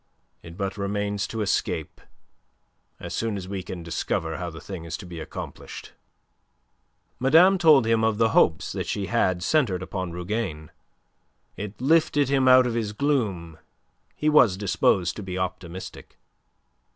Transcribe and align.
It 0.41 0.57
but 0.57 0.79
remains 0.79 1.27
to 1.27 1.41
escape, 1.41 2.01
as 2.99 3.13
soon 3.13 3.37
as 3.37 3.47
we 3.47 3.61
can 3.61 3.83
discover 3.83 4.37
how 4.37 4.49
the 4.49 4.59
thing 4.59 4.83
is 4.83 4.97
to 4.97 5.05
be 5.05 5.19
accomplished." 5.19 5.93
Madame 7.19 7.59
told 7.59 7.85
him 7.85 8.03
of 8.03 8.17
the 8.17 8.29
hopes 8.29 8.71
that 8.71 8.87
she 8.87 9.05
had 9.05 9.43
centred 9.43 9.83
upon 9.83 10.11
Rougane. 10.11 10.71
It 11.55 11.79
lifted 11.79 12.29
him 12.29 12.47
out 12.47 12.65
of 12.65 12.73
his 12.73 12.93
gloom. 12.93 13.59
He 14.15 14.27
was 14.27 14.57
disposed 14.57 15.15
to 15.17 15.21
be 15.21 15.37
optimistic. 15.37 16.17